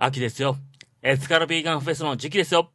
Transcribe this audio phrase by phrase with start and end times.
[0.00, 0.56] 秋ですよ。
[1.02, 2.70] Ethical Vegan Fes の時期ですよ。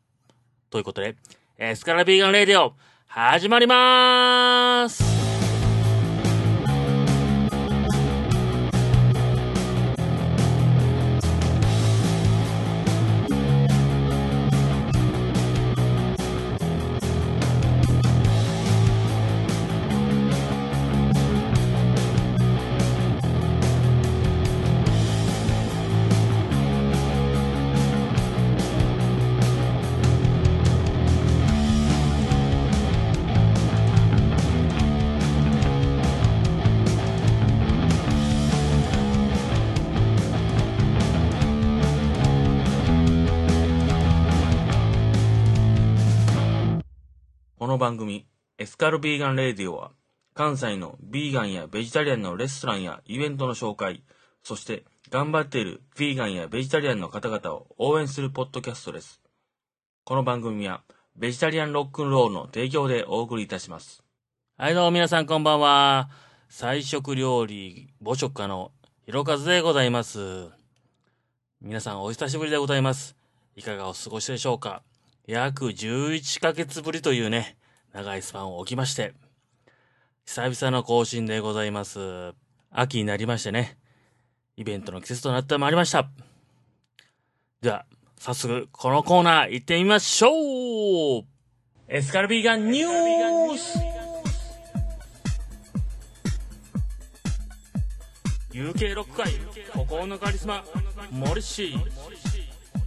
[0.70, 1.16] ということで、
[1.58, 2.74] Ethical Vegan Radio、
[3.08, 5.13] 始まりまーす
[48.84, 49.92] エスカルビーガンレディオは、
[50.34, 54.04] 関西のビーガンやベジタリアンのレストランやイベントの紹介、
[54.44, 59.22] そして頑張っているビーガンやベジタリアンの方々を応援するポッドキャストです。
[60.04, 60.82] この番組は、
[61.16, 64.04] ベジタリアンロックンロールの提供でお送りいたします。
[64.58, 66.10] はいどうも皆さんこんばんは。
[66.50, 68.74] 菜食料理母食家の
[69.06, 70.50] ひろかずでございます。
[71.62, 73.16] 皆さんお久しぶりでございます。
[73.56, 74.84] いかがお過ごしでしょうか
[75.26, 77.56] 約11ヶ月ぶりというね、
[77.94, 79.14] 長いスパンを置きまして、
[80.26, 82.34] 久々の更新でございます。
[82.72, 83.78] 秋になりましてね、
[84.58, 86.10] イベントの季節となってまいりました。
[87.62, 87.86] では、
[88.18, 91.26] 早速、このコーナー行ってみましょう
[91.88, 93.78] エスカルビーガンニュース
[98.54, 99.34] !UK ロック界、
[99.72, 100.64] 孤高のカリスマ、
[101.12, 102.24] モリッシー。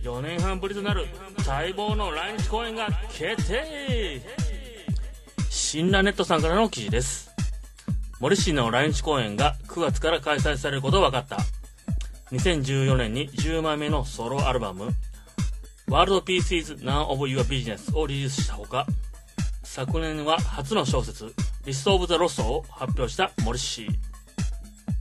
[0.06, 1.06] 4年半ぶりとなる
[1.38, 4.22] 待望の来日公演が決定
[5.56, 7.30] 新ラネットさんからの記事です。
[8.20, 11.38] 森氏の来日公演が9月から開催されることが分かった。
[12.30, 14.90] 2014年に10枚目のソロアルバム、
[15.88, 18.86] World Peace is None of Your Business をリリースしたほか、
[19.64, 21.32] 昨年は初の小説、
[21.64, 23.88] List of the Lost を発表した森氏。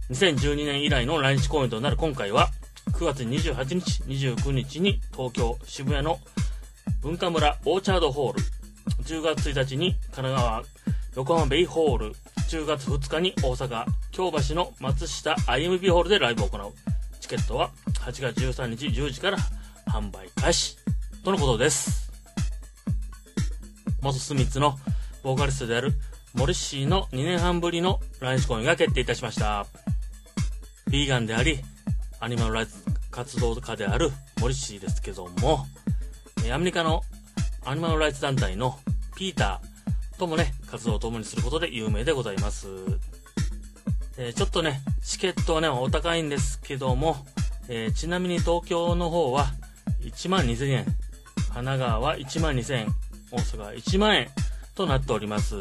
[0.09, 2.47] 2012年以来の来日公演となる今回は、
[2.93, 6.17] 9月28日、29日に東京、渋谷の
[7.01, 8.54] 文化村オーチャードホール、
[9.03, 10.63] 10月1日に神奈川、
[11.15, 12.13] 横浜ベイホール、
[12.49, 16.73] 10月2日に大阪、京橋の松下 IMB ホールでライブを行う。
[17.19, 19.37] チケットは8月13日10時から
[19.87, 20.77] 販売開始。
[21.23, 22.11] とのことです。
[24.01, 24.77] 元スミッツの
[25.23, 25.93] ボーカリストである
[26.35, 29.65] モリッシーの2年半ぶりの来日公演が決定いたしました。
[30.87, 31.59] ビーガンであり、
[32.19, 35.65] アニマルライツ活動家であるモリッシーですけども、
[36.53, 37.01] アメリカの
[37.65, 38.77] アニマルライツ団体の
[39.15, 42.67] ピーターともね、活動を共にすることで有名でございます。
[44.17, 47.17] えーちょっとね、チケットはね、お高いんですけども、
[47.67, 49.47] えーちなみに東京の方は
[50.01, 50.95] 1万2000円、神
[51.49, 52.87] 奈川は1万2000円、
[53.31, 54.29] 大阪は1万円
[54.75, 55.55] となっております。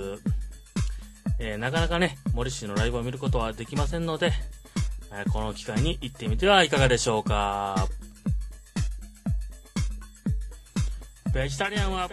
[1.39, 4.33] えーなかなかね、モリシーのライブを見ることはできませんので、
[5.11, 7.89] えこの機会に行ってみてはいかがでしょうか。
[11.35, 12.09] ベジタリアンは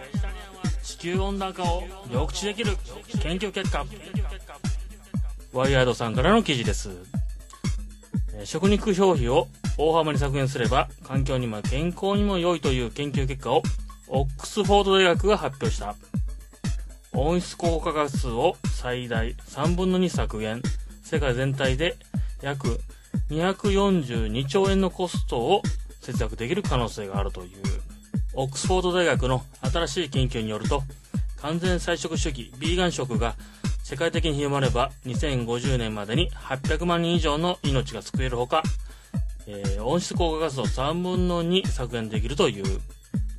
[0.82, 2.76] 地球温暖化を抑制できる
[3.20, 3.86] 研究結果。
[5.52, 6.90] ワイヤードさんからの記事です。
[8.42, 9.46] 食肉消費を
[9.78, 13.62] 大幅に削減すれば環境にも健康にも良いという研究結果を
[14.08, 15.94] オックスフォード大学が発表した。
[17.12, 20.62] 温室効果ガスを最大3分の2削減。
[21.04, 21.94] 世界全体で
[22.40, 22.80] 約
[23.30, 25.62] 242兆円のコストを
[26.00, 27.81] 節約できる可能性があるという。
[28.34, 30.82] オックスフォード大学の新しい研究によると、
[31.42, 33.34] 完全菜食主義、ビーガン食が
[33.82, 38.62] 世界的に広まれば、2050年までに800万人以上の命が救えるほか、
[39.46, 42.80] えー温室効果ガスを3分の2削減できるという、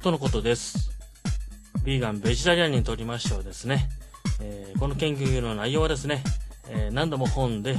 [0.03, 0.91] とのことです。
[1.83, 3.89] ビーガン、ベジタリアンにとりましてはですね、
[4.41, 6.23] えーこの研究の内容はですね、
[6.69, 7.77] えー何度も本で、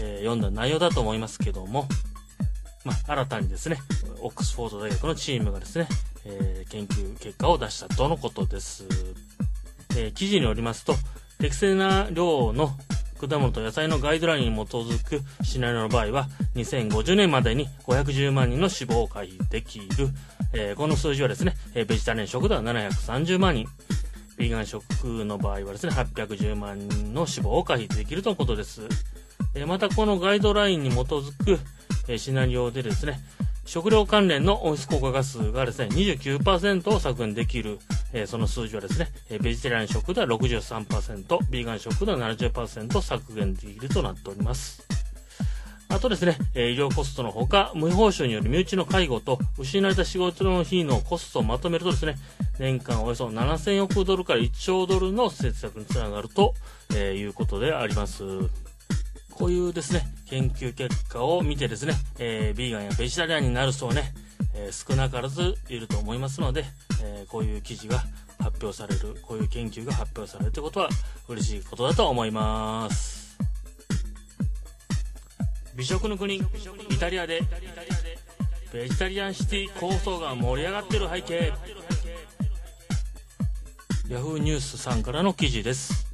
[0.00, 1.86] え読んだ内容だと思いますけども、
[2.84, 3.76] まあ、新たにですね、
[4.20, 5.86] オックスフォード大学のチームがですね、
[6.28, 8.84] えー研究結果を出したとのことです。
[9.96, 10.94] えー記事によりますと、
[11.38, 12.76] 適正な量の
[13.18, 19.86] 果物と野菜のガイドラインに基づくシナリオの場合は、2050年までに510万人の死亡を回避できる。
[20.52, 23.66] えーこの数字はですね、えベジタリアン食では730万人。
[24.36, 24.84] ビーガン食
[25.24, 28.82] の場合はですね、810万人の死亡を回避できるとのことです。
[29.54, 31.58] えまたこのガイドラインに基づく、
[32.06, 33.18] えシナリオでですね、
[33.68, 37.78] 食料関連の温室効果ガスがですね、29%を削減できる、
[38.14, 44.82] えーその数字はですね、えベジタリアン食では63%、ビーガン食では70%削減できるとなっております。
[45.90, 52.16] あとですね、え医療コストのほか、無報酬による身内の介護と、失われた仕事の日のコストをまとめるとですね、
[52.58, 56.54] 年間およそ7000億ドルから1兆ドルの節約につながると、
[56.96, 58.24] え、いうことであります。
[59.38, 64.12] こういうですね、研究結果を見てですね、えー、ビーガンやベジタリアンになる人はね、
[64.56, 66.64] えー、少なからずいると思いますので、
[67.04, 67.98] えこういう記事が
[68.40, 70.88] 発表される、こういう研究が発表されるということは
[71.28, 73.38] 嬉しいことだと思います。
[75.76, 76.42] 美食の国イ
[76.98, 77.40] タリアで
[78.72, 81.52] ベジタリアンシティ構想が盛り上がってる背景
[84.08, 86.07] ヤフーニュースさんからの記事です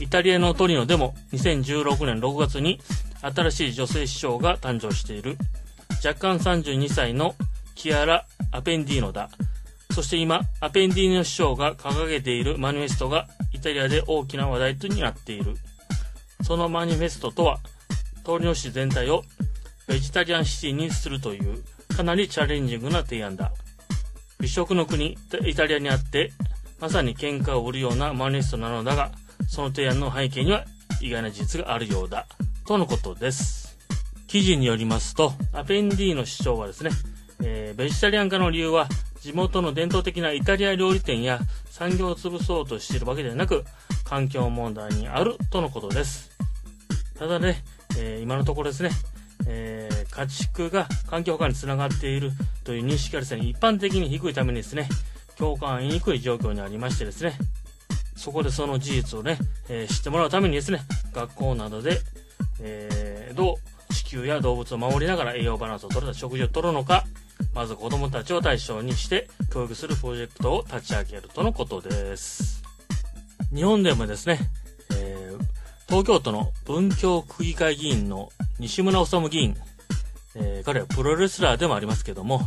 [0.00, 2.80] イタリアのトリノでも2016年6月に
[3.20, 5.36] 新しい女性首相が誕生している。
[6.04, 7.34] 若干32歳の
[7.74, 9.28] キアラ・アペンディーノだ。
[9.92, 15.56] そして今アペンディーノ首相が掲げているマニフェストがイタリアで大きな話題となっている。
[16.42, 17.58] そのマニフェストとは
[18.24, 19.24] 東京市全体を
[19.88, 21.64] ベジタリアンシティにするという
[21.96, 23.52] かなりチャレンジングな提案だ。
[24.38, 26.30] 美食の国、イタリアにあって、
[26.78, 29.10] まさに喧嘩を売るようなマニフェストなのだが、
[29.46, 30.64] その提案の背景には
[31.00, 32.26] 意外な事実があるようだ。
[32.66, 33.78] とのことです。
[34.26, 36.90] 記事によりますと、アペンディの主張はですね、
[37.42, 38.88] えー、ベジタリアン化の理由は、
[39.20, 41.40] 地元の伝統的なイタリア料理店や
[41.70, 43.64] 産業を潰そうとしているわけではなく、
[44.04, 46.30] 環境問題にあるとのことです。
[47.18, 47.64] ただね、
[47.96, 48.90] えー、今のところですね、
[49.46, 52.32] えー、家畜が環境保管につながっている
[52.64, 54.88] という認識がですね、一般的に低いためにですね、
[55.36, 57.38] 共感しにくい状況にありましてですね、
[58.18, 59.38] そこでその事実をね、
[59.68, 60.80] えー、知ってもらうためにですね、
[61.12, 62.00] 学校などで、
[62.60, 63.54] えー、ど
[63.90, 67.04] う地球や動物を守りながら栄養バランスを取れた食事をとるのか、
[67.54, 72.62] まず子供たちを対象にして教育するプロジェクトを立ち上げるとのことです。
[73.54, 74.40] 日本でもですね、
[74.96, 75.44] えー、
[75.86, 79.56] 東京都の文京区議会議員の西村治議員、
[80.34, 82.42] えー、彼はプロレスラーでもありますけども、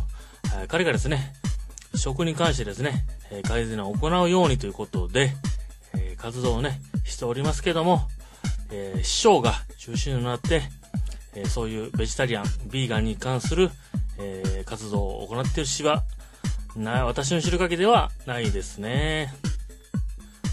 [0.54, 1.32] え、彼がですね、
[1.94, 5.32] 食に関してですね、え、改善を行うようにということで、
[6.22, 8.08] 活動をね、しておりますけども、
[8.70, 10.62] え師匠が中心となって、
[11.34, 13.70] えそういうベジタリアン、ビーガンに関する、
[14.18, 16.04] え活動を行っている市は、
[16.76, 19.34] な、私の知る限りではないですね。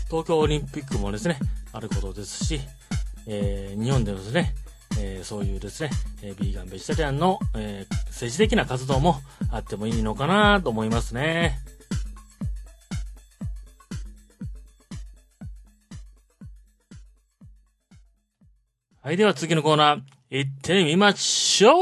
[0.10, 1.38] 東京オリンピックもですね、
[1.72, 2.60] あることですし、
[3.28, 4.56] えー、日本でのですね、
[5.00, 5.92] えー、そういうですね、
[6.24, 11.60] えー、ビーガン、ベジタリアンの、えー、政治的な活動もあってもいいのかなと思いますね。
[19.02, 21.74] はい、では次のコーナー、行ってみましょう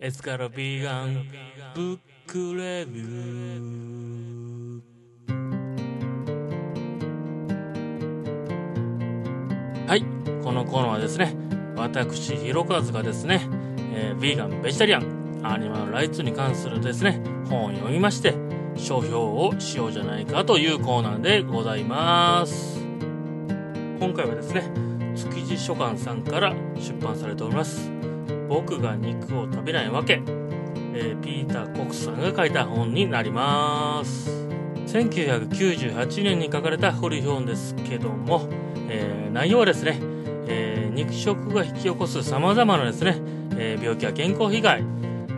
[0.00, 1.26] !It's gotta be gun
[1.74, 1.98] book
[2.32, 3.88] review
[9.86, 10.02] はい。
[10.42, 11.36] このコーナーはですね、
[11.76, 13.46] 私、ひろかずがですね、
[13.92, 18.34] えー、ヴィーガン、ベジタリアン、アニマルライツに関するですね、本を読みまして、
[18.76, 22.87] 商標をしようじゃないかというコーナーでございます。
[24.00, 24.62] 今回はですね、
[25.16, 27.90] 築地書館さんから出版されております。
[28.48, 30.22] 僕が肉を食べないわけ、
[30.94, 34.30] えー、ピーター・コックさんが書いた本になります。
[34.86, 38.48] 1998年に書かれた古い本ですけども、
[38.88, 39.98] えー、内容はですね、
[40.46, 43.20] えー、肉食が引き起こす様々なですね、
[43.56, 44.84] えー、病気や健康被害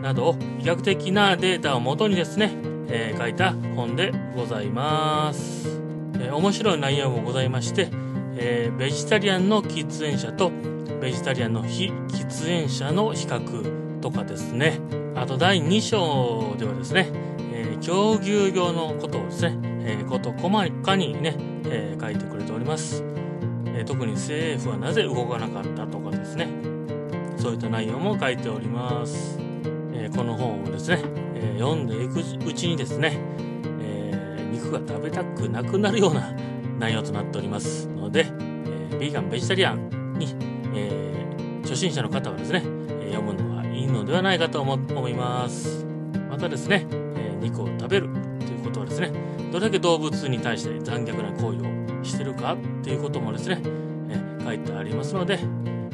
[0.03, 2.51] などを医学的なデータをもとにですね、
[2.89, 5.81] え書いた本でございます。
[6.19, 7.89] え面白い内容もございまして、
[8.43, 10.51] えベジタリアンの喫煙者と
[10.99, 14.79] ベジタリアンの非喫煙者の比較とかですね、
[15.15, 17.07] あと第2章ではですね、
[17.53, 23.03] え狂牛病のことをですね、えー、こと細かにね、え書いてくれております。
[23.75, 26.47] え特に政府はなぜ動かなかったとかですね。
[27.37, 29.37] そういった内容も書いております、
[29.93, 31.03] えこの本をですね、
[31.35, 33.17] え読んでいくうちにですね、
[33.81, 36.35] え肉が食べたくなくなるような
[36.81, 38.25] 内容となっておりますので、
[38.91, 40.35] えビーガンベジタリアンに、
[40.75, 41.13] え
[41.61, 42.63] 初心者の方はですね、
[43.01, 45.85] え読むのはいいのではないかと思います
[46.29, 48.09] またですね、え肉を食べる
[48.39, 49.11] ということはですね
[49.51, 53.61] どれだけ動物に対して残虐な行為をしてるかっていうこともですね、
[54.09, 55.37] え書いてありますので、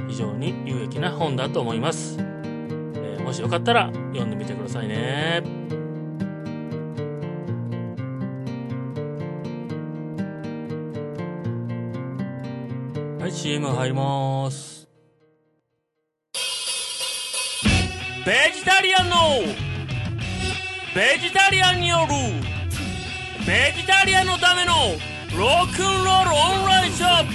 [0.08, 2.18] 非常に有益な本だと思います。
[2.20, 5.44] えもしよかったら読んでみてくださいね。
[13.38, 14.88] CM 入ります。
[18.26, 19.16] ベジタリアンの
[20.96, 22.14] ベジタリアンによる
[23.46, 24.74] ベジタリアンのための
[25.38, 27.34] ロックンロールオンラインショップ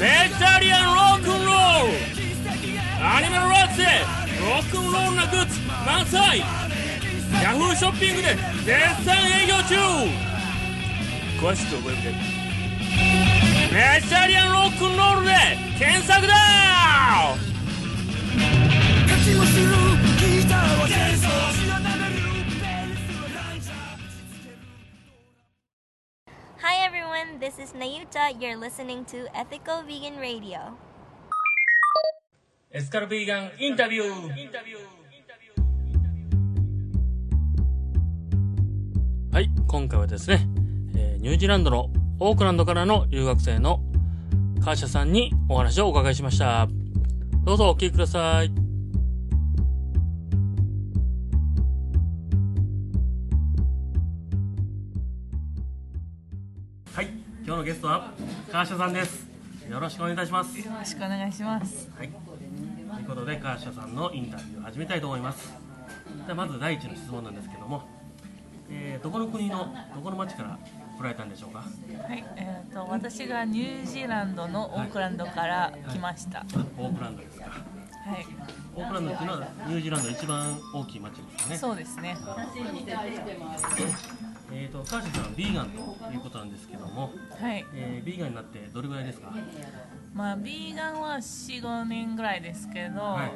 [0.00, 1.92] ベジタリアンロックンロール。
[3.06, 3.84] アニメのラッツで
[4.40, 6.38] ロックンロールなグッズ満載。
[7.42, 8.28] ヤフーショッピングで
[8.64, 9.76] 絶賛営業中。
[11.38, 13.25] 詳しくお読みで
[13.72, 15.32] ベジタリアンロックンロールで
[15.78, 16.34] 検索だ
[27.46, 28.32] this is Nayuta.
[28.40, 30.74] You're listening to Ethical Vegan Radio.
[32.72, 34.30] エスカルビーガンインタビュー
[39.32, 40.46] はい今回はですね、
[40.96, 43.80] えーニュージーランドのオークランドからの留学生の
[44.64, 46.66] カーシャさんにお話をお伺いしました
[47.44, 48.50] どうぞお聞きください
[56.94, 57.08] はい
[57.44, 58.12] 今日のゲストは
[58.50, 59.26] カーシャさんです
[59.70, 61.90] よろしくお願いいたしますよろしくお願いします。
[61.98, 62.08] はい。
[62.08, 62.14] と
[63.00, 65.52] いうことで、カーシャさんのインタビューを始めたいと思います。
[66.24, 67.82] ではまず第一の質問なんですけども、
[68.70, 70.58] えーどこの国のどこの町から
[70.98, 71.58] 来られたんでしょうか？
[71.60, 76.38] はい、えっ、と私がニュージーランドのオークランドから来ました。
[76.38, 77.44] はあオークランドですか。
[77.46, 77.48] い、
[78.76, 81.56] オークランドっていうのはニュージーランド一番大きい町ですよね。
[81.58, 82.16] そうですね。
[84.52, 89.32] えーとカーシャさんはビーガンということなんですけども、はい、えービーガンになってどれぐらいですか？
[90.14, 93.32] まあビーガンは4、5年ぐらいですけど、はい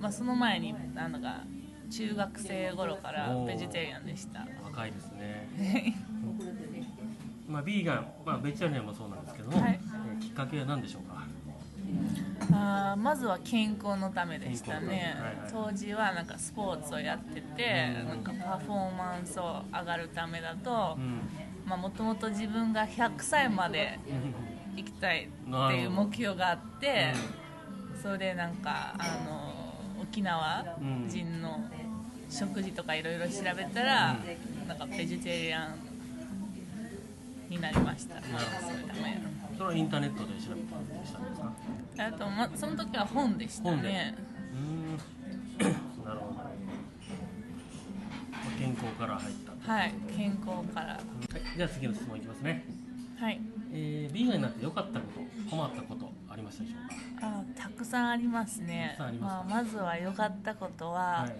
[0.00, 1.42] まあその前になんだか
[1.90, 4.46] 中学生頃からベジタリアンでした。
[4.64, 5.48] 若いですね。
[7.48, 9.80] まあビーガン、まあベジタリアンもそうなんですけども、はい。
[9.82, 11.24] えーきっかけは何でしょうか？
[12.52, 15.14] あーまずは健康のためでしたね。
[15.18, 21.20] 健康当時はなんかスポーツをやっててなんかパフォーマンスを上がるためだとうん。
[21.66, 23.98] まあもともと自分が100歳まで
[24.76, 27.12] 行きたいっていう目標があって
[28.02, 29.53] それでなんかあの
[30.14, 30.64] 沖縄
[31.08, 31.58] 人の
[32.30, 34.16] 食事とかいろいろ調べたら
[34.68, 35.74] なんかベジタリアン
[37.50, 39.20] になりましたそういうため
[39.58, 41.20] それはインターネットで調べたんですか？
[42.06, 44.14] あと、ま、その時は本でしたね
[45.58, 45.74] うーん
[46.06, 46.32] なるほど。
[46.34, 46.50] まあ
[48.58, 49.34] 健康から入っ
[49.66, 49.72] た。
[49.72, 50.98] ははい健康からい、
[51.56, 52.64] じゃあ次の質問いきますね。
[53.16, 53.40] はい。
[53.72, 56.76] えー、ビーガンになって良かったこと、困ったことありましたでしょ
[57.16, 57.26] うか？
[57.28, 58.96] あたくさんありますね。
[58.98, 61.36] ますまあ、まずは良かったことは、はい。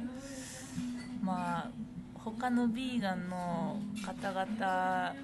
[1.22, 1.70] まあ
[2.14, 5.14] 他のビーガンの方々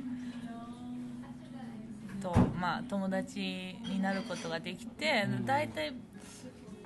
[2.23, 3.41] と、まあ、友達
[3.89, 5.47] になることができて、うん。
[5.47, 5.95] 大体、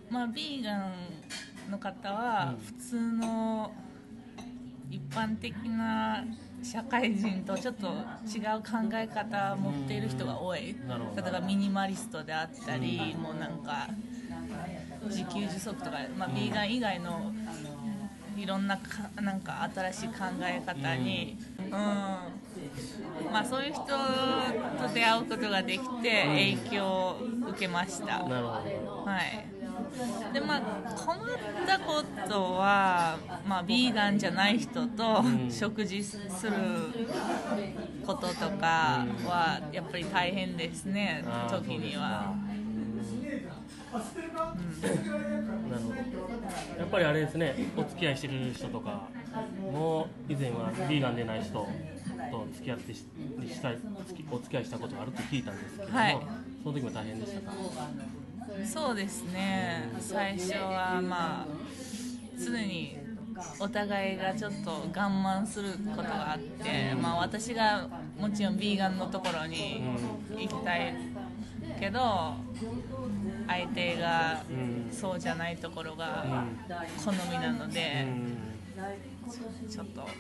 [0.09, 0.93] まあ、ビーガン
[1.71, 2.65] の方はうん。
[2.65, 3.73] 普通の
[4.95, 6.25] 一般的な
[6.63, 10.61] 社会人とちょっと違う考え方を持っている人が多い。
[10.61, 10.75] 例
[11.29, 13.89] えばミニマリストであったり、もうなんか
[15.07, 17.33] 自給自足とか、まあ、ビーガン以外の
[18.37, 21.71] いろんなかなんか新しい考え方に、うん。
[23.33, 28.23] まあ、そういう人と出会うことができて影響を受けました。
[28.23, 29.54] なるほはい
[30.33, 30.61] でまあ、
[30.95, 31.19] 困っ
[31.67, 36.53] たことは、まあ、ビーガンじゃない人とうん食事する
[38.05, 41.31] こととかはやっぱり大変ですねど。
[41.31, 42.35] あー時には。
[43.95, 44.05] なる
[45.85, 45.95] ほど。
[46.79, 49.09] やっぱりあれですね、お付き合いしてる人とか
[49.73, 51.69] も以前はビーガンでない人と
[52.53, 53.71] 付き合ってしした
[54.33, 56.19] お付き合いしたことがあるって聞いたんですけども、はい
[56.65, 57.53] その時も大変でしたか？
[58.65, 59.89] そうですね。
[60.01, 61.47] 最初はまあ
[62.39, 62.97] 常に
[63.59, 69.83] お互いがちょっと我慢することがあって、まあ、私がもちろんビーガンのところに
[70.37, 70.95] 行きたい
[71.79, 72.35] けど
[73.47, 74.75] 相手がうん。
[74.93, 76.25] そうじゃないところが
[77.05, 78.54] 好みなのうで、ん。
[79.71, 80.11] ちょっとはい。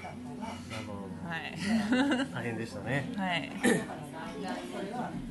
[1.90, 2.24] ど。
[2.32, 3.12] 大変でしたね。
[3.16, 3.50] はい。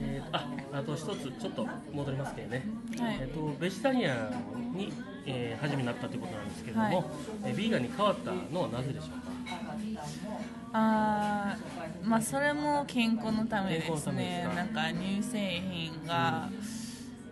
[0.01, 2.65] えーああと一つちょっと戻りますけどね、
[2.99, 3.19] はい。
[3.21, 4.91] えっとベジタリアンに、
[5.25, 7.05] えー初めになったということなんですけれども、はい。
[7.45, 9.15] えービーガンに変わったのはなぜでしょうか？
[10.73, 14.47] あーまあそれも健康のためですね。
[14.55, 16.49] なんか乳製品が、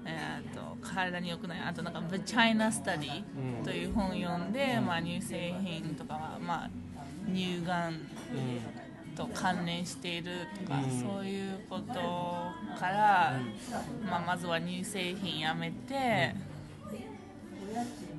[0.05, 1.59] えー、と体に良くない。
[1.59, 3.23] あとなんか「The China Study
[3.59, 6.69] うん」という本を読んで、まあ、乳製品とかは、まあ、
[7.27, 8.01] 乳がんうん。
[9.13, 11.01] と関連しているとか、うん。
[11.01, 11.93] そういうこと
[12.79, 13.39] から、
[14.09, 16.33] まあ、まずは乳製品やめて、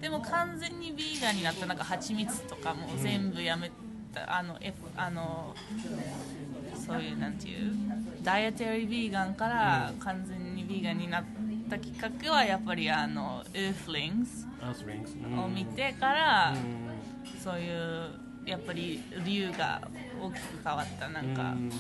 [0.01, 3.71] でも完全にビーガンになったなんか蜂蜜とかも全部やめ
[4.13, 5.55] た、あの F あの
[6.75, 7.73] そういうなんていう
[8.23, 11.25] ダイエテリービーガンから完全にビーガンになっ
[11.77, 14.47] ったきっかけはやっぱりあのアースリングス
[15.39, 16.93] を見てから、うん。
[17.41, 18.11] そういう
[18.45, 19.81] やっぱり理由が
[20.21, 21.71] 大きく変わったなんかうん。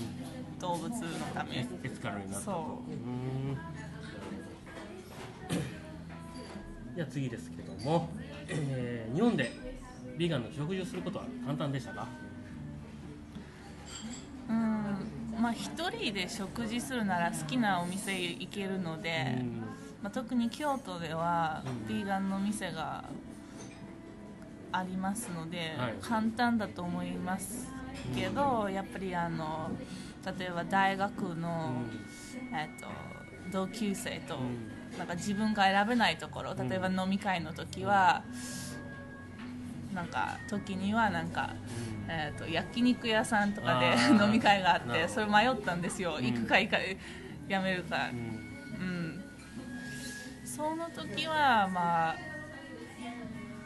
[0.58, 0.98] 動物の
[1.34, 1.56] ため。
[1.56, 2.52] エエスカルになったと。
[2.52, 2.90] そう。
[2.90, 3.58] うん。
[6.94, 8.08] じゃあ次ですけども、
[8.48, 9.52] えー日本で
[10.16, 12.06] ビーガンの食事をすることは簡単でしたか？
[14.48, 14.54] うん。
[15.40, 19.62] まあ一人で食事するなら好きなお店行けるので、うん
[20.02, 21.88] まあ、特に京都ではうん。
[21.88, 23.04] ビーガンの店が
[24.72, 25.94] ありますので、はい。
[26.00, 27.70] 簡単だと思います
[28.14, 29.70] けどやっぱりあの
[30.38, 31.72] 例えば大学の、
[32.52, 32.88] えっと、
[33.52, 34.72] 同級生と、ん。
[34.98, 38.22] なんか自分が選べないところ例えば飲み会の時は、
[39.94, 41.54] なんか時にはなんか、
[42.08, 46.24] えー、と焼肉屋さんとかで 飲み会があってそれ迷ったんですよ、うん。
[46.26, 46.76] 行くか行か
[47.48, 48.10] やめるか。
[48.12, 48.41] う、んうん、
[50.54, 52.16] その時はまあ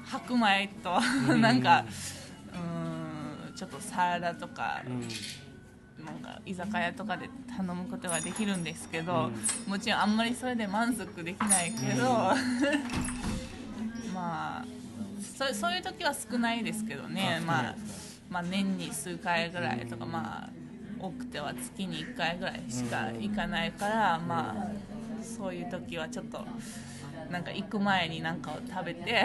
[0.05, 0.99] 白米と
[1.31, 1.41] うん。
[1.41, 1.85] なんか
[2.55, 5.09] うんちょっとサラダとかうん。
[6.05, 9.33] なんか居酒屋とかで頼むことはできるんですけど、
[9.67, 12.05] もちろんあんまりそれで満足できないけど、
[14.15, 14.65] まあ
[15.37, 17.39] そそういう時は少ないですけどね。
[17.41, 17.75] あまあ
[18.31, 20.49] まあ、年に数回ぐらいとか、まあ
[21.01, 24.96] 多くては月に1回ぐらいしか行かないから、まあ
[25.27, 26.47] そういう時はちょっと
[27.31, 29.25] なんか行く前に何かを食べて。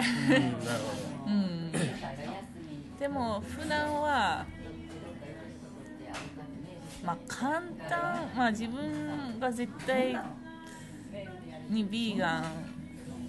[1.26, 1.72] うんうん、
[2.98, 4.44] でも普段は
[7.04, 10.16] まあ簡単まあ自分が絶対
[11.68, 12.44] にビーガン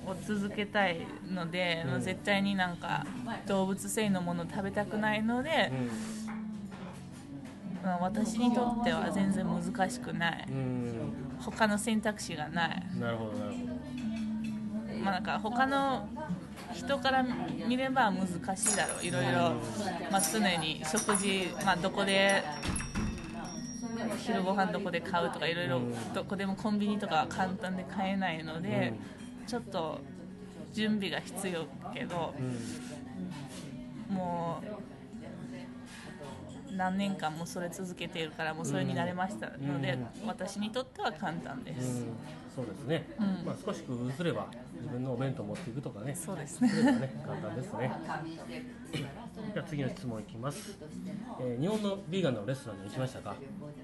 [0.06, 3.06] を続けたいので、もう絶対になんか
[3.48, 5.72] 動物性のものを食べたくないので、
[7.84, 10.46] まあ私にとっては全然難しくない。
[10.50, 12.84] うん他の選択肢がない。
[12.94, 13.02] うん。
[13.02, 13.74] なるほどなるほど
[15.04, 16.08] まあ、なんか他の
[16.74, 17.26] 人から
[17.68, 19.06] 見れば難しいだろう。
[19.06, 19.32] いろいろ、
[20.10, 22.42] まあ、常に食事、まあ、どこで
[24.18, 25.82] 昼ご飯どこで買うとかいろいろ
[26.14, 28.94] どこでもコンビニとかは簡単で買えないので、
[29.46, 30.00] ちょっと
[30.74, 32.34] 準備が必要けど
[34.10, 34.68] もう
[36.78, 42.14] 何年間もそれ続けているからもうそれに慣れましたので、私にとっては簡単です、うん。
[42.56, 43.46] そうですね、うん。
[43.46, 44.48] まあ、少し工夫すれば
[44.82, 46.16] 自分のお弁当持っていくとかね。
[46.16, 46.70] そうですね。
[46.70, 47.94] ね簡単ですね。
[49.54, 50.78] じゃあ次の質問いきます、
[51.40, 53.36] えー日本のビーガンのレストランに行きましたか？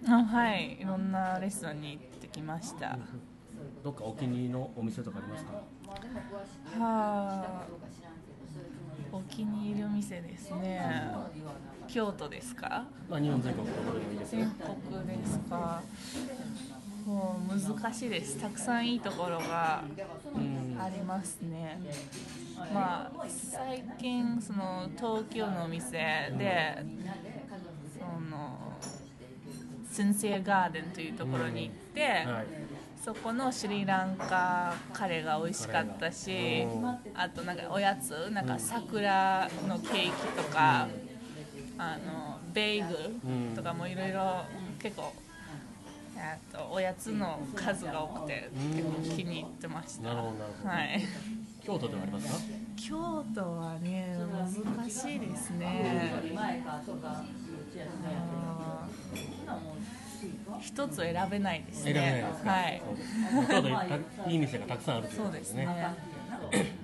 [0.08, 0.78] あはい。
[0.80, 2.97] いろんなレストランに行ってきました、は
[3.84, 5.52] どっかお気に入りのお店とかありますか？
[6.80, 7.65] あ
[9.12, 10.82] お気に入りの店ですね。
[11.88, 12.86] 京都ですか？
[13.10, 14.41] まあ日本全国どこでもいいですよ。
[14.41, 15.82] 全国ですか？
[17.06, 18.38] もう難しいです。
[18.39, 19.84] たくさんいいところが
[20.36, 20.78] うん。
[20.80, 21.80] ありますね。
[22.74, 25.98] まあ最近その東京のお店
[26.38, 26.84] で
[27.98, 28.78] その
[29.89, 32.45] センセアガーデンというところに行って、はい
[33.04, 36.68] そこのスリランカカレーが美味しかったし
[37.16, 40.88] あとなんかおやつなんか桜のケーキとか、
[41.78, 42.94] あのベーグ
[43.50, 44.44] ルとかもいろいろ
[44.80, 45.14] 結構
[46.18, 50.34] えっとおやつの数が多くて結構気に入ってました、は
[50.84, 51.02] い。
[51.64, 52.34] 京都ではありますか？
[52.76, 54.18] 京都はね
[54.78, 56.12] 難しいですね
[60.62, 61.94] 一つ選べないですね。
[61.94, 62.60] 選べないですか、は
[64.28, 64.32] い。
[64.32, 65.54] いい店がたくさんあるということです。
[65.54, 65.76] ねです
[66.64, 66.76] ね。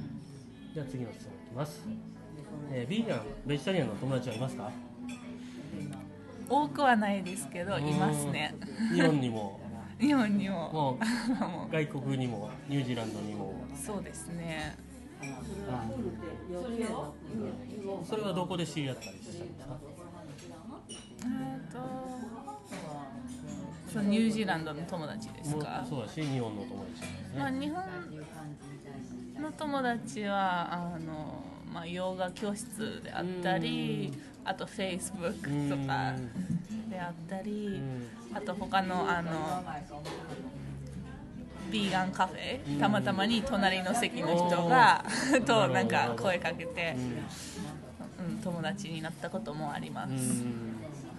[0.73, 1.81] じゃあ次の質問いきます、
[2.71, 4.69] えービーガンベジタリアンの友達はいますか？
[6.47, 8.55] 多くはないですけどいますね。
[8.91, 9.59] うん日本にも。
[9.99, 10.69] 日本にも。
[10.99, 10.99] も
[11.71, 13.53] 外国にもニュージーランドにも。
[13.73, 14.75] うそうですね。
[18.07, 19.77] それはどこで知り合ったりしたんですか？
[20.89, 20.93] え
[21.69, 21.79] っと
[23.95, 25.85] そうニュージーランドの友達ですか？
[25.89, 27.83] そうだし日本の友達ですまあ、ね日本
[29.41, 36.13] の友達はあの、まあ、ヨガ教室であったりあとフェイスブックとか
[36.89, 37.81] であったり
[38.33, 39.63] あと他のあの
[41.71, 45.03] ビーガンカフェたまたまに隣の席の人が
[45.45, 46.95] となんか声かけて、
[48.19, 50.43] うん、友達になったこともあります、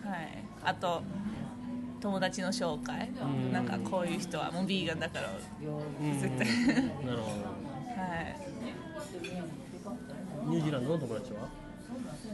[0.05, 1.03] はい、あと
[2.07, 3.11] 友達の紹介。
[3.21, 3.53] うん。
[3.53, 5.33] なんかこういう人はもうビーガンだから。
[6.21, 6.47] 絶対。
[7.05, 7.47] なるほど。
[8.01, 8.37] はい。
[10.47, 11.49] ニュージーランドの友達は？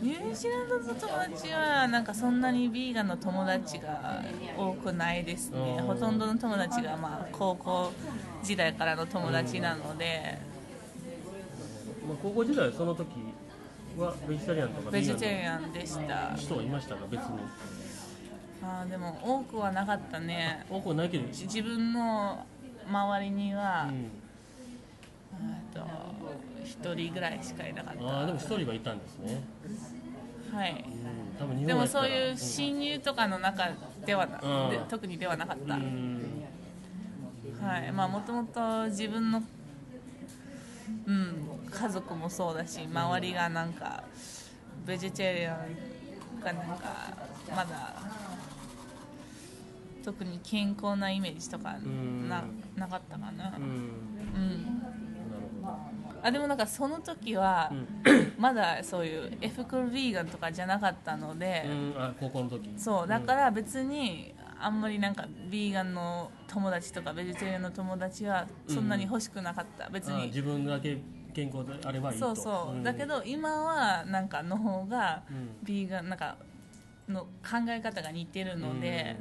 [0.02, 0.96] ニュージーランドの友
[1.36, 4.22] 達はなんかそんなにビーガンの友達が
[4.58, 5.76] 多くないですね。
[5.80, 5.86] うん。
[5.86, 7.92] ほとんどの友達がまあ高校
[8.42, 10.38] 時代からの友達なので。
[12.06, 13.08] まあ、高校時代その時
[13.96, 16.30] はベジタリアンとかベジタリンアンでした。
[16.32, 17.06] の人はいましたか？
[17.10, 17.28] 別に
[18.62, 20.64] あーでも多くはなかったね。
[20.70, 21.26] 多くはないけど。
[21.26, 22.46] 自分の
[22.88, 24.10] 周りには、うん。
[25.72, 25.80] と
[26.64, 28.04] 一人ぐらいしかいなかった。
[28.04, 29.42] ああでも一人はいたんですね、
[30.52, 30.72] はい。
[30.72, 33.70] うん、多分日でもそういう親友とかの中
[34.04, 34.70] ではな、うん。
[34.70, 36.44] で特にではなかった、うん。
[37.60, 37.92] はい。
[37.92, 39.42] まあもともと自分の
[41.06, 44.04] うん家族もそうだし周りがなんか
[44.86, 47.16] ベジタリアンがなんか
[47.50, 47.94] まだ
[50.02, 52.28] 特に健康なイメージとかん。
[52.28, 52.44] な
[52.76, 53.54] なかったかな。
[53.56, 53.64] うん。
[53.64, 54.82] うん。
[56.22, 57.72] あでもなんかその時は
[58.38, 62.70] まだそういうエフクルビーガンとかじゃなかったので、うん、あ高校の時。
[62.76, 63.08] そう。
[63.08, 70.22] だから別にあんまりなんかビーガンの友達とかベジタリアンの友達はそんなに欲しくなかった、別に。
[70.22, 70.98] あ自分だけ
[71.34, 72.34] 健康であればいいと。
[72.36, 72.82] そうそう、ん。
[72.84, 75.56] だけど今はなんかの方がうん。
[75.64, 76.36] ビーガンなんか
[77.08, 79.16] の考え方が似てるので、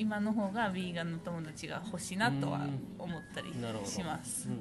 [0.00, 2.66] 今の方がビーガンの友達が欲しいなとは
[2.98, 3.52] 思ったり
[3.84, 4.60] します、うんうん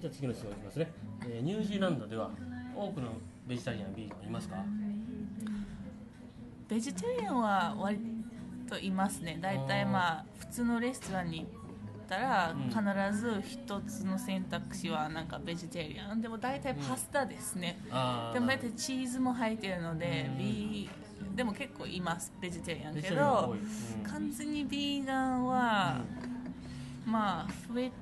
[0.00, 0.90] じゃあ次の質問いきますね、
[1.26, 2.30] えーニュージーランドでは
[2.74, 3.08] 多くの
[3.46, 4.64] ベジタリアンビーガンいますか？
[6.66, 7.98] ベジタリアンは割
[8.66, 9.38] といますね。
[9.42, 11.48] 大体まあ普通のレストランに行っ
[12.10, 12.68] たらうん。
[12.68, 16.20] 必ず一つの選択肢はなんかベジタリアン。
[16.20, 20.38] でも大体パスタですね、あーでも大体チーズも入ってるのでうん。
[20.38, 24.02] ビーでも結構いますベジタリアンけどうん。
[24.02, 26.00] 完全にビーガンは、
[27.06, 27.92] まあ増え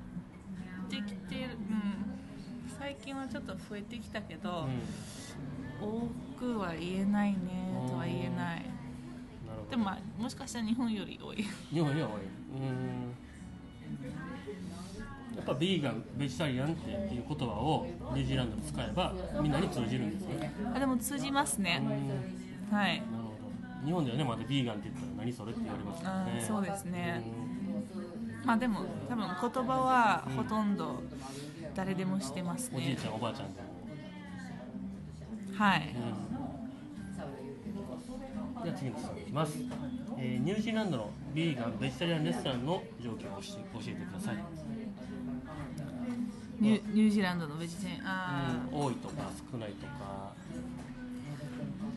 [0.89, 4.67] てきてる、うん、最近はちょっと増えてきたけど、
[5.79, 6.07] 多
[6.39, 7.37] くは言えないね
[7.87, 8.65] とは言えない。
[9.69, 11.45] でもまあもしかしたら日本より多い。
[11.71, 12.21] 日本には多い。
[12.59, 12.78] うん
[15.53, 20.51] ぱビーガンベジタリアンっていう言葉をニュージーランドで使えばみんなに通じるんですね。
[20.73, 21.63] あでも通じますうん。
[21.63, 21.81] ね
[22.71, 22.97] なはい。
[22.97, 23.23] るほ
[23.81, 23.85] ど。
[23.85, 27.23] 日本ではねまだビーガンって言ったら何それって言われますからねそうですね。
[27.93, 28.45] うん。
[28.45, 31.01] まあでも多分言葉はほとんど
[31.75, 32.77] 誰でもしてますね。
[32.77, 33.67] おじいちゃんおばあちゃんでも。
[35.55, 35.95] はい。
[35.95, 36.29] うん。
[38.61, 39.57] じゃあ次の質問いきます、
[40.17, 43.47] えーニュージーランドのビーガンベジタリアンレストランの状況を教
[43.87, 44.35] えてください、
[46.59, 48.01] ニュニュージーランドのベジタリアン。
[48.05, 49.15] あうん多いとか
[49.51, 50.33] 少ないとか。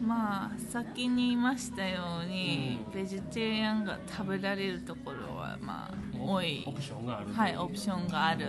[0.02, 2.92] ーまあ先に言いましたように、うん。
[2.92, 6.64] ベジタリアンが食べられるところはまあ多い。
[6.66, 8.46] オプションがあるはいオプションがある。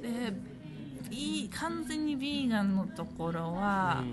[0.00, 0.32] で
[1.10, 4.04] いい完全にビーガンのところは、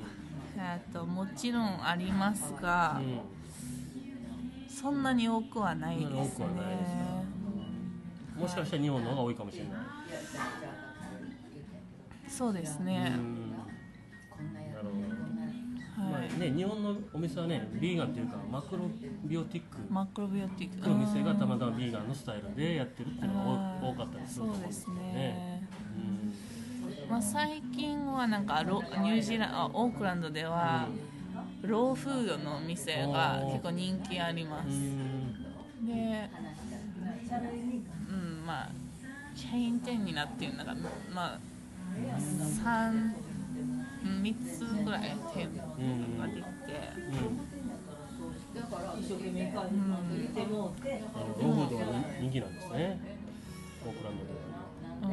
[0.58, 3.06] えっともちろんありますが、うん。
[3.06, 3.20] うん
[4.68, 6.46] そんなに多くはないですね
[8.38, 9.74] もしかしたら日本の方が多いかもしれない。
[12.28, 12.86] そうですうん。
[12.86, 13.22] ね、なる
[14.84, 16.30] ほど、まはい。
[16.36, 18.90] あね、日本のお店はねビーガンっていうかマクロ
[19.24, 19.78] ビオティック。
[19.90, 20.90] マクロビオティック。
[20.90, 25.14] の店がたまたまビーガンのスタイルでやってるっていうのが多多かったりすると思うんですよそうですね。
[25.14, 25.68] ね。
[27.10, 30.88] まあ、最近はなんかロニュージーランドあオークランドでは、
[31.62, 34.70] ローフードの店が結構人気あります。
[34.70, 35.86] ん。
[35.86, 37.75] でうん
[38.46, 38.70] まあ
[39.36, 40.76] チェーン店になっているのが
[41.14, 41.40] まあ
[41.96, 43.14] 3
[44.22, 46.46] 3つぐらい店うんができて、うん
[48.56, 50.74] あのロー
[51.54, 51.86] フードが
[52.22, 52.98] 人気なんですね。
[53.86, 54.36] オークランドでは
[55.04, 55.10] うん、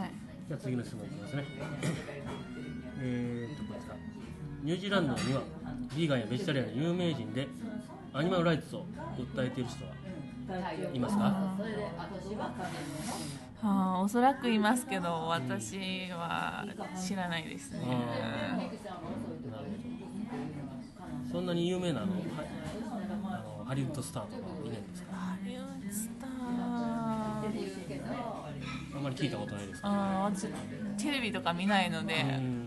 [0.00, 0.10] はい。
[0.48, 1.44] じゃあ次の質問いきますね。
[3.00, 3.94] えーっとこちら
[4.62, 5.42] ニュージーランドには
[5.96, 7.46] ビーガンやベジタリアンの有名人で
[8.12, 9.92] アニマルライツを訴えている人は
[10.94, 11.22] いますか？
[13.60, 16.64] はあ、おそらくいますけど私は
[16.96, 17.86] 知らないですね、あ
[18.56, 18.76] なるほ
[21.26, 22.18] どそんなに有名なあのは
[23.24, 25.14] あのハリウッドスターとかいないんですか？
[25.14, 26.28] ハリウッドスター。
[28.96, 30.48] あんまり聞いたことないですかあー私
[31.04, 32.66] テレビとか見ないので、うん。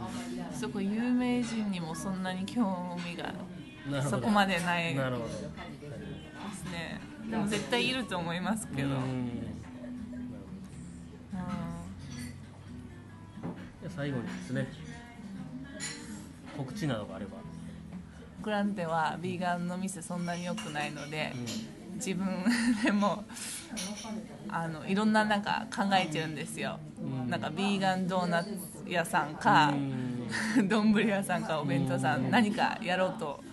[0.53, 3.33] そこ有名人にもそんなに興味が
[4.09, 4.93] そこまでない。
[4.93, 5.27] でなるほど。
[6.61, 6.99] すね。
[7.29, 8.89] でも絶対いると思いますけど、
[13.89, 14.67] 最後にですね。
[16.57, 17.37] 告知などがあれば、
[18.41, 21.33] グランテはビーガンの店そんなに良くないので、
[21.95, 22.27] 自分
[22.83, 23.23] でも
[24.49, 26.79] あのいろんななんか考えてるんですよ、
[27.27, 28.49] なんかビーガンドーナツ
[28.87, 29.73] 屋さんか
[30.67, 33.43] 丼屋さんかお弁当さん、何かやろうと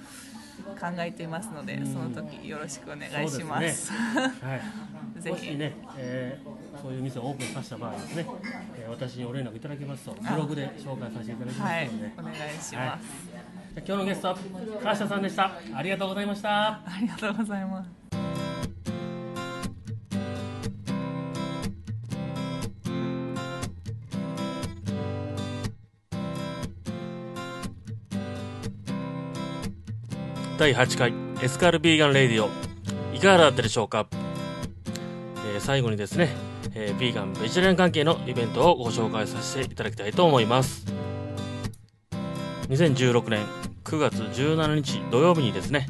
[0.74, 3.92] 考えていますので、その時よろしくお願いします。
[3.92, 4.56] は
[5.16, 5.56] い、 ぜひ。
[5.56, 8.26] ね、えーそういう店をオープンさせた場合ですね、
[8.76, 11.86] えー私にお連絡いただけますとブログで紹介させていただきますはい。
[11.86, 12.70] ので、、お願いします。
[12.70, 12.98] じゃあ
[13.76, 14.36] 今日のゲスト
[14.82, 15.50] 川下さんでした。
[15.74, 16.68] ありがとうございました。
[16.68, 17.97] ありがとうございます。
[30.58, 32.48] 第8回エスカルビーガンレディオ。
[33.14, 34.08] いかがだったでしょうか、
[35.54, 36.30] えー最後にですね、
[36.74, 40.84] えービーガンベジタリアン関係のイベントをご紹介させていただきたいと思います。
[42.70, 43.46] 2016年
[43.84, 45.86] 9月17日土曜日にですね、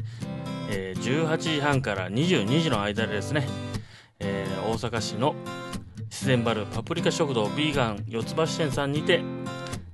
[0.70, 3.48] えー18時半から22時の間でですね、
[4.20, 5.35] えー大阪市の
[6.11, 9.22] 自然バルパプリカ食堂ビーガン四つ橋店さんにて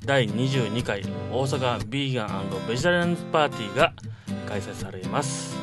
[0.05, 3.93] 第22回大阪ビーガンベジタリアンパーティーが
[4.45, 5.57] 開催されます、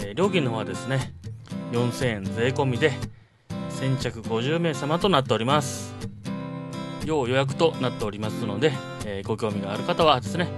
[0.00, 1.12] えー料金の方はですね
[1.72, 2.92] 4000円税込みで
[3.68, 5.94] 先着50名様となっております。
[7.04, 8.72] 要予約となっておりますので、
[9.04, 10.48] えーご興味がある方はですね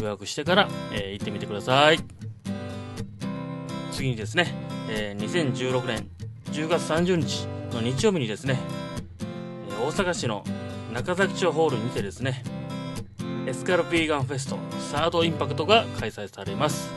[0.00, 2.00] 予約してから、えー行ってみてください。
[3.92, 4.52] 次にですね、
[4.88, 6.08] えー2016年
[6.52, 8.58] 10月30日の日曜日にですね、
[9.70, 10.42] え大阪市の
[10.92, 12.42] 中崎町ホールにてですね
[13.44, 16.92] エスカルビーガンフェストサードインパクトが開催されます。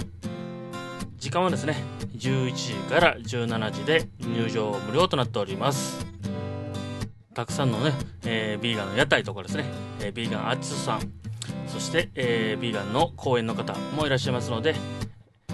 [1.18, 1.76] 時間はですね
[2.16, 6.06] 11時から17時で入場無料となっております。
[7.34, 7.94] たくさんのね、
[8.26, 9.66] えービーガンの屋台とかですね、
[10.00, 11.12] えービーガンアーティストさん
[11.68, 14.76] そして、えービーガンの講演の方もいらっしゃいますので、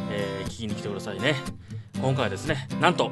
[0.09, 1.35] えー聞きに来てくださいね。
[2.01, 3.11] 今回はですねなんと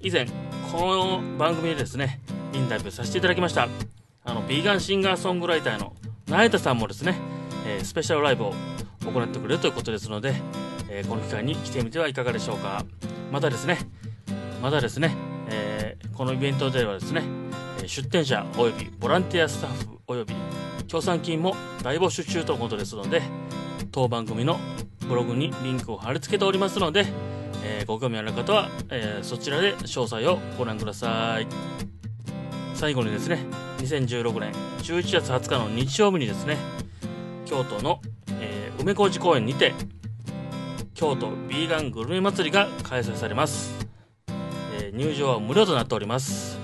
[0.00, 0.26] 以前
[0.70, 2.20] この番組でですね
[2.52, 3.68] インタビューさせていただきました。
[4.24, 5.94] あのビーガンシンガーソングライターの
[6.26, 7.16] 成田さんもですね、
[7.66, 8.54] えースペシャルライブを
[9.04, 10.34] 行ってくれるということですので、
[10.88, 12.84] えーこの機会に来てみてはいかがでしょうか。
[13.30, 13.78] またですね
[14.62, 15.14] またですね、
[15.48, 17.22] えーこのイベントではですね
[17.86, 20.34] 出店者およびボランティアスタッフおよび
[20.86, 23.20] 協賛金も大募集中ということですので
[23.90, 24.58] 当番組の
[25.08, 27.06] ブログにリンクを貼り付けておりますので、
[27.64, 31.46] えーご興味ある方は、えーそちらで詳細をご覧ください。
[32.74, 33.38] 最後にですね
[33.84, 36.56] 2016年11月20日の日曜日にですね
[37.44, 38.00] 京都の、
[38.40, 39.72] えー梅小路公園にて
[40.94, 43.72] 京都ビーガングルメ祭りが開催されます、
[44.78, 46.58] えー入場は無料となっております。